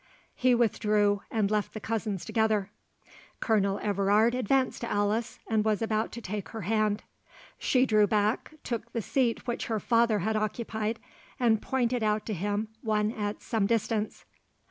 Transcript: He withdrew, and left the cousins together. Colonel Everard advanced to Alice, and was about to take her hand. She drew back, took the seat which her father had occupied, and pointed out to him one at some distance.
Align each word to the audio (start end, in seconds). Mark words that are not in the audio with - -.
He 0.33 0.55
withdrew, 0.55 1.21
and 1.29 1.51
left 1.51 1.75
the 1.75 1.79
cousins 1.79 2.25
together. 2.25 2.71
Colonel 3.39 3.77
Everard 3.83 4.33
advanced 4.33 4.81
to 4.81 4.89
Alice, 4.89 5.37
and 5.47 5.63
was 5.63 5.79
about 5.79 6.11
to 6.13 6.21
take 6.21 6.49
her 6.49 6.61
hand. 6.61 7.03
She 7.59 7.85
drew 7.85 8.07
back, 8.07 8.51
took 8.63 8.93
the 8.93 9.03
seat 9.03 9.45
which 9.45 9.67
her 9.67 9.79
father 9.79 10.17
had 10.17 10.35
occupied, 10.35 10.99
and 11.39 11.61
pointed 11.61 12.01
out 12.01 12.25
to 12.25 12.33
him 12.33 12.69
one 12.81 13.11
at 13.11 13.43
some 13.43 13.67
distance. 13.67 14.25